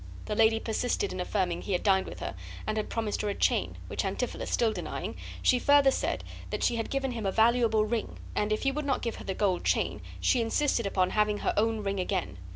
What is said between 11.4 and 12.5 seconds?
own ring again.